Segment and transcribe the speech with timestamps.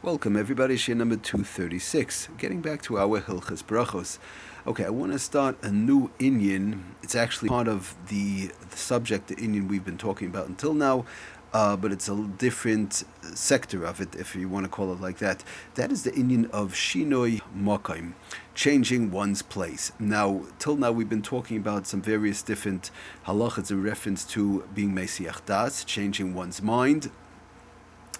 [0.00, 0.76] Welcome, everybody.
[0.76, 2.28] Shiur number 236.
[2.38, 4.18] Getting back to our Hilchas Brachos.
[4.64, 6.82] Okay, I want to start a new Inyan.
[7.02, 11.04] It's actually part of the, the subject, the Inyan we've been talking about until now,
[11.52, 15.18] uh, but it's a different sector of it, if you want to call it like
[15.18, 15.42] that.
[15.74, 18.12] That is the Inyan of Shinoi Mokaim,
[18.54, 19.90] changing one's place.
[19.98, 22.92] Now, till now, we've been talking about some various different
[23.26, 27.10] halachas in reference to being Mesiach Das, changing one's mind,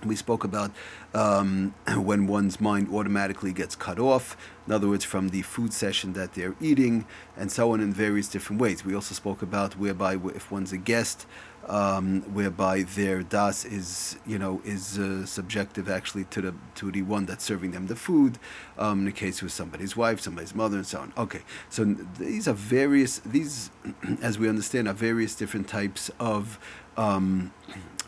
[0.05, 0.71] we spoke about
[1.15, 6.13] um, when one's mind automatically gets cut off, in other words, from the food session
[6.13, 8.85] that they're eating, and so on in various different ways.
[8.85, 11.27] We also spoke about whereby if one's a guest,
[11.69, 17.03] um, whereby their das is, you know, is uh, subjective actually to the to the
[17.03, 18.39] one that's serving them the food.
[18.79, 21.13] Um, in the case with somebody's wife, somebody's mother, and so on.
[21.17, 23.19] Okay, so these are various.
[23.21, 23.71] These,
[24.23, 26.59] as we understand, are various different types of.
[26.99, 27.53] Um,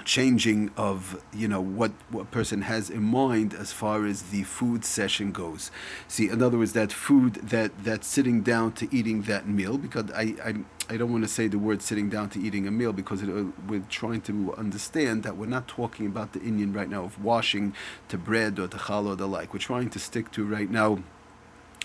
[0.04, 4.84] changing of you know what what person has in mind as far as the food
[4.84, 5.70] session goes.
[6.08, 10.10] See, in other words, that food that that sitting down to eating that meal because
[10.10, 10.54] I I,
[10.88, 13.28] I don't want to say the word sitting down to eating a meal because it,
[13.28, 17.22] uh, we're trying to understand that we're not talking about the Inyan right now of
[17.22, 17.74] washing
[18.08, 19.52] to bread or to challah or the like.
[19.52, 21.04] We're trying to stick to right now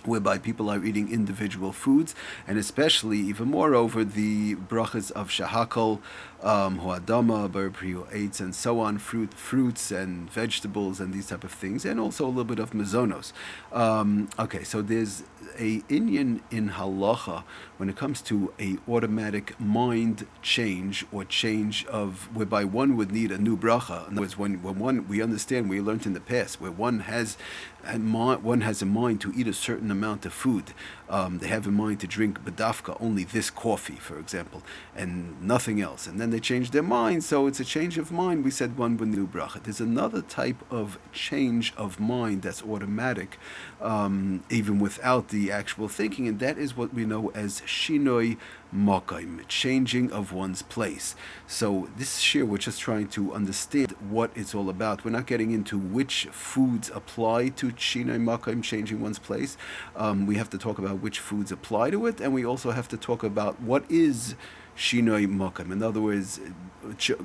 [0.07, 2.15] whereby people are eating individual foods,
[2.47, 5.99] and especially even moreover the brachas of shahakol,
[6.41, 11.43] um, hoadama, borei pri ha'etz, and so on, fruit, fruits and vegetables and these type
[11.43, 13.31] of things, and also a little bit of mazonos.
[13.71, 15.23] Um, okay, so there's
[15.57, 17.43] a Inyan in halacha
[17.77, 23.31] when it comes to a automatic mind change or change of whereby one would need
[23.31, 24.07] a new bracha.
[24.07, 26.99] In other words, when, when one we understand we learned in the past where one
[27.01, 27.37] has
[27.83, 30.67] one has a mind to eat a certain amount of food.
[31.09, 34.61] Um, they have in mind to drink badafka only this coffee, for example,
[34.95, 36.07] and nothing else.
[36.07, 38.43] And then they change their mind, so it's a change of mind.
[38.43, 39.63] We said one with new bracha.
[39.63, 43.37] There's another type of change of mind that's automatic,
[43.81, 48.37] um, even without the actual thinking, and that is what we know as shinoi
[48.75, 51.15] makaim, changing of one's place.
[51.47, 55.05] So this year we're just trying to understand what it's all about.
[55.05, 59.55] We're not getting into which foods apply to shinoi makaim, changing one's place.
[59.95, 62.87] Um, we have to talk about which foods apply to it, and we also have
[62.89, 64.35] to talk about what is
[64.75, 65.71] shinoi makam.
[65.71, 66.39] In other words,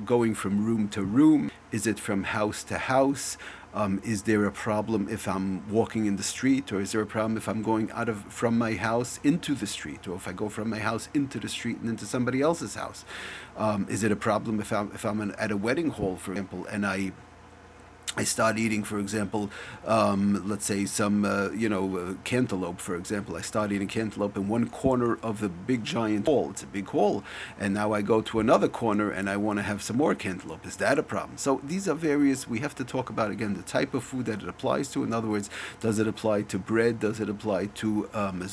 [0.05, 1.51] going from room to room.
[1.71, 3.37] Is it from house to house?
[3.73, 7.05] Um, is there a problem if I'm walking in the street, or is there a
[7.05, 10.33] problem if I'm going out of from my house into the street, or if I
[10.33, 13.05] go from my house into the street and into somebody else's house?
[13.55, 16.65] Um, is it a problem if I'm if I'm at a wedding hall, for example,
[16.65, 17.13] and I
[18.17, 19.49] I start eating, for example,
[19.85, 23.37] um, let's say some, uh, you know, uh, cantaloupe, for example.
[23.37, 26.49] I start eating cantaloupe in one corner of the big giant hall.
[26.49, 27.23] It's a big hall.
[27.57, 30.65] And now I go to another corner and I want to have some more cantaloupe.
[30.65, 31.37] Is that a problem?
[31.37, 34.43] So these are various, we have to talk about, again, the type of food that
[34.43, 35.05] it applies to.
[35.05, 35.49] In other words,
[35.79, 36.99] does it apply to bread?
[36.99, 38.45] Does it apply to um,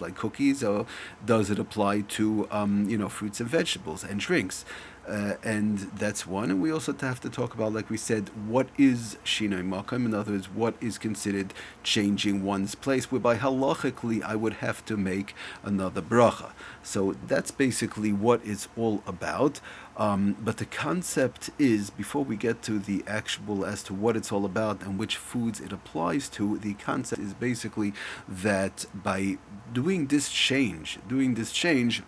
[0.00, 0.62] like cookies?
[0.62, 0.84] Or
[1.24, 4.66] does it apply to, um, you know, fruits and vegetables and drinks?
[5.06, 6.50] Uh, and that's one.
[6.50, 10.04] And we also have to talk about, like we said, what is Shinoi Makam?
[10.04, 14.96] In other words, what is considered changing one's place, whereby halachically I would have to
[14.96, 16.50] make another bracha.
[16.82, 19.60] So that's basically what it's all about.
[19.96, 24.32] Um, but the concept is, before we get to the actual as to what it's
[24.32, 27.94] all about and which foods it applies to, the concept is basically
[28.28, 29.38] that by
[29.72, 32.02] doing this change, doing this change,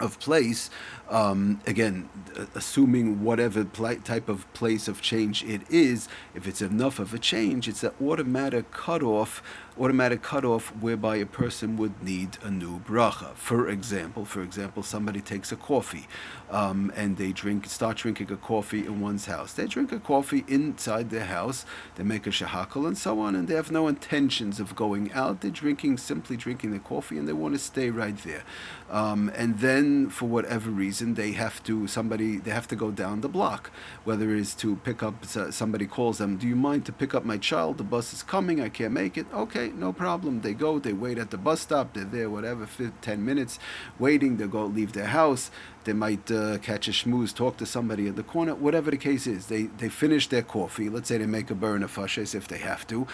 [0.00, 0.70] of place,
[1.08, 2.08] um, again,
[2.54, 7.18] assuming whatever pl- type of place of change it is, if it's enough of a
[7.18, 9.42] change, it's an automatic cutoff,
[9.78, 13.34] automatic cutoff whereby a person would need a new bracha.
[13.34, 16.06] For example, for example, somebody takes a coffee,
[16.50, 19.52] um, and they drink, start drinking a coffee in one's house.
[19.52, 21.64] They drink a coffee inside their house.
[21.96, 25.40] They make a shahakal and so on, and they have no intentions of going out.
[25.40, 28.44] They're drinking, simply drinking the coffee, and they want to stay right there.
[28.90, 33.20] Um, and then, for whatever reason they have to somebody they have to go down
[33.20, 33.70] the block.
[34.04, 35.24] Whether it's to pick up
[35.60, 37.78] somebody calls them do you mind to pick up my child?
[37.78, 38.60] The bus is coming.
[38.60, 39.26] I can't make it.
[39.32, 40.40] Okay no problem.
[40.40, 41.94] They go they wait at the bus stop.
[41.94, 42.66] They're there whatever
[43.02, 43.58] 10 minutes
[43.98, 44.36] waiting.
[44.36, 45.50] They go leave their house.
[45.84, 49.26] They might uh, catch a schmooze, talk to somebody at the corner, whatever the case
[49.26, 49.46] is.
[49.46, 50.88] They they finish their coffee.
[50.88, 53.06] Let's say they make a borei nefashos if they have to,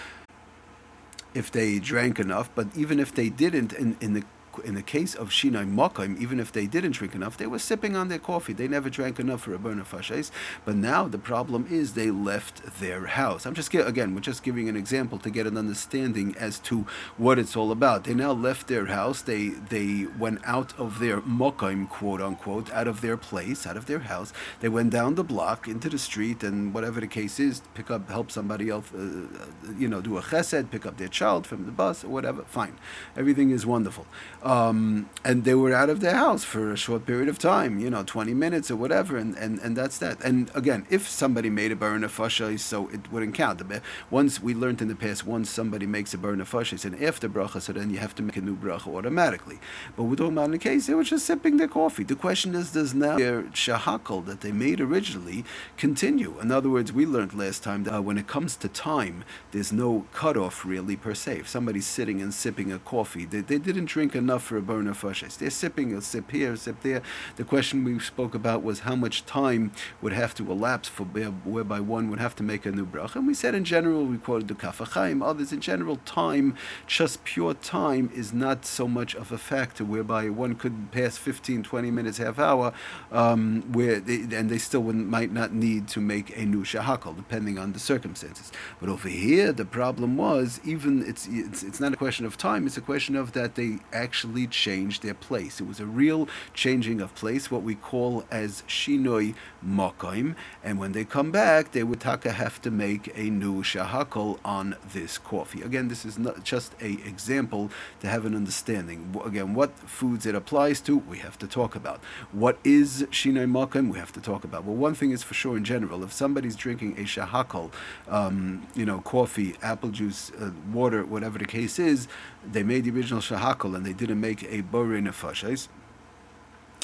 [1.32, 2.50] if they drank enough.
[2.54, 4.24] But even if they didn't, in, in the
[4.64, 7.96] in the case of Shinai Mokaim, even if they didn't drink enough, they were sipping
[7.96, 8.52] on their coffee.
[8.52, 10.30] They never drank enough for a borei nefashos.
[10.64, 13.46] But now the problem is they left their house.
[13.46, 16.86] I'm just again, we're just giving an example to get an understanding as to
[17.16, 18.04] what it's all about.
[18.04, 19.22] They now left their house.
[19.22, 23.86] They they went out of their Mokaim, quote unquote, out of their place, out of
[23.86, 24.32] their house.
[24.60, 28.08] They went down the block into the street and whatever the case is, pick up,
[28.10, 31.66] help somebody else, uh, uh you know, do a chesed, pick up their child from
[31.66, 32.42] the bus or whatever.
[32.44, 32.76] Fine,
[33.16, 34.06] everything is wonderful.
[34.46, 37.90] Um, and they were out of their house for a short period of time, you
[37.90, 40.22] know, 20 minutes or whatever, and, and, and that's that.
[40.22, 43.60] And again, if somebody made a burn fasha, so it wouldn't count.
[44.08, 47.60] Once we learned in the past, once somebody makes a burn fasha, and after bracha,
[47.60, 49.58] so then you have to make a new bracha automatically.
[49.96, 52.04] But we're talking about in the case they were just sipping their coffee.
[52.04, 55.44] The question is, does now their shahakal that they made originally
[55.76, 56.38] continue?
[56.38, 59.72] In other words, we learned last time that uh, when it comes to time, there's
[59.72, 61.40] no cutoff really per se.
[61.40, 64.84] If somebody's sitting and sipping a coffee, they, they didn't drink enough for a borei
[64.84, 65.38] nefashos.
[65.38, 67.02] They're sipping a sip here, a sip there.
[67.36, 69.72] The question we spoke about was how much time
[70.02, 73.16] would have to elapse for whereby one would have to make a new bracha.
[73.16, 76.56] And we said in general, we quoted the Kaf HaChaim, others in general, time,
[76.86, 81.62] just pure time, is not so much of a factor whereby one could pass 15,
[81.62, 82.72] 20 minutes, half hour,
[83.12, 87.58] um, where they, and they still might not need to make a new shahakal, depending
[87.58, 88.52] on the circumstances.
[88.80, 92.66] But over here, the problem was even it's, it's it's not a question of time;
[92.66, 95.60] it's a question of that they actually changed their place.
[95.60, 99.34] It was a real changing of place, what we call as shinoi
[99.64, 100.34] makim.
[100.64, 104.76] And when they come back, they would taka have to make a new shahakal on
[104.92, 105.62] this coffee.
[105.62, 107.70] Again, this is not just a example
[108.00, 109.14] to have an understanding.
[109.24, 112.02] Again, what foods it applies to, we have to talk about.
[112.32, 114.64] What is shinoi makim, we have to talk about.
[114.64, 117.72] Well, one thing is for sure in general, if somebody's drinking a shahakal,
[118.08, 122.08] um, you know, coffee, apple juice, uh, water, whatever the case is,
[122.44, 125.85] they made the original shahakal and they didn't make a borei nefashis eh?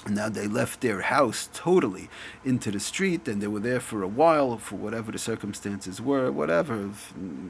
[0.09, 2.09] Now they left their house totally
[2.45, 6.31] into the street and they were there for a while for whatever the circumstances were
[6.33, 6.91] whatever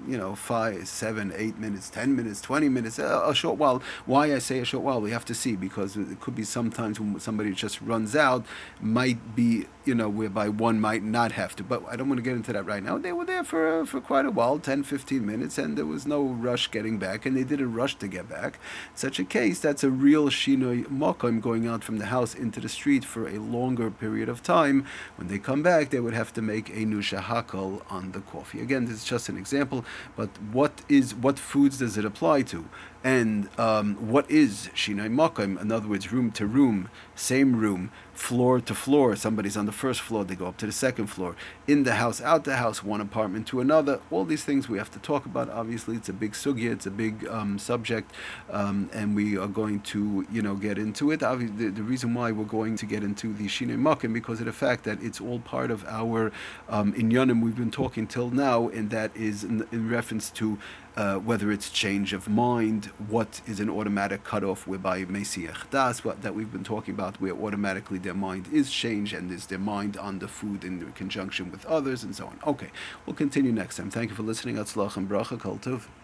[0.07, 3.83] you know five seven eight minutes ten minutes twenty minutes a, a, short while.
[4.05, 7.01] Why i say a short while we have to see because it could be sometimes
[7.01, 8.45] when somebody just runs out
[8.81, 11.65] might be you know whereby one might not have to.
[11.65, 12.99] But i don't want to get into that right now.
[12.99, 16.07] They were there for uh, for quite a while 10 15 minutes and there was
[16.07, 18.59] no rush getting back and they didn't rush to get back.
[18.95, 22.69] Such a case that's a real shinoi mokim going out from the house into the
[22.69, 24.85] street for a longer period of time,
[25.17, 28.61] when they come back, they would have to make a new shahakal on the coffee.
[28.61, 29.85] Again, this is just an example,
[30.17, 32.69] but what is what foods does it apply to?
[33.05, 35.61] And um, what is shinai makim?
[35.61, 39.17] In other words, room to room, same room, floor to floor.
[39.17, 41.35] Somebody's on the first floor, they go up to the second floor.
[41.67, 44.01] In the house, out the house, one apartment to another.
[44.11, 45.49] All these things we have to talk about.
[45.49, 48.13] Obviously, it's a big sugya, it's a big um, subject,
[48.51, 51.23] um, and we are going to, you know, get into it.
[51.23, 54.47] Obviously, the, the, reason why we're going to get into the shinai makim because of
[54.47, 56.33] the fact that it's all part of our
[56.69, 60.59] um, inyanim we've been talking till now, and that is in, in reference to
[60.97, 66.23] uh, whether it's change of mind, what is an automatic cutoff whereby Mesiach Das, what
[66.23, 69.97] that we've been talking about, where automatically their mind is changed and is their mind
[69.97, 72.39] on the food in conjunction with others and so on.
[72.47, 72.71] Okay,
[73.07, 73.91] we'll continue next time.
[73.91, 74.57] Thank you for listening.
[74.57, 75.83] Atzlach and Bracha Kultuv.